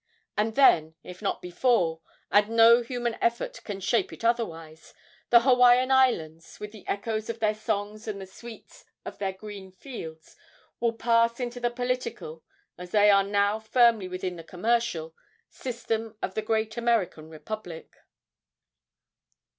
And 0.35 0.55
then, 0.55 0.95
if 1.03 1.21
not 1.21 1.43
before 1.43 2.01
and 2.31 2.49
no 2.49 2.81
human 2.81 3.13
effort 3.21 3.61
can 3.63 3.79
shape 3.79 4.11
it 4.11 4.25
otherwise 4.25 4.95
the 5.29 5.41
Hawaiian 5.41 5.91
Islands, 5.91 6.59
with 6.59 6.71
the 6.71 6.83
echoes 6.87 7.29
of 7.29 7.37
their 7.39 7.53
songs 7.53 8.07
and 8.07 8.19
the 8.19 8.25
sweets 8.25 8.83
of 9.05 9.19
their 9.19 9.31
green 9.31 9.71
fields, 9.71 10.35
will 10.79 10.93
pass 10.93 11.39
into 11.39 11.59
the 11.59 11.69
political, 11.69 12.43
as 12.79 12.89
they 12.89 13.11
are 13.11 13.23
now 13.23 13.59
firmly 13.59 14.07
within 14.07 14.37
the 14.37 14.43
commercial, 14.43 15.13
system 15.51 16.17
of 16.23 16.33
the 16.33 16.41
great 16.41 16.77
American 16.77 17.29
Republic. 17.29 17.95